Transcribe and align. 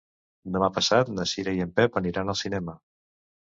Demà 0.53 0.69
passat 0.77 1.11
na 1.17 1.25
Cira 1.33 1.53
i 1.59 1.61
en 1.67 1.75
Pep 1.81 2.01
aniran 2.03 2.35
al 2.35 2.39
cinema. 2.41 2.77